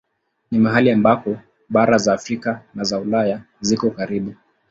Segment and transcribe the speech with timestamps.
[0.51, 1.37] Ni mahali ambako
[1.69, 4.35] bara za Afrika na Ulaya ziko karibu.